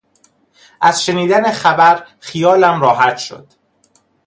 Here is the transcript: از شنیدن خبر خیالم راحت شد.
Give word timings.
از 0.81 1.05
شنیدن 1.05 1.51
خبر 1.51 2.07
خیالم 2.19 2.81
راحت 2.81 3.17
شد. 3.17 3.47